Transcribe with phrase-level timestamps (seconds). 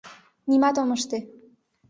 [0.49, 1.17] —Нимат ом ыште.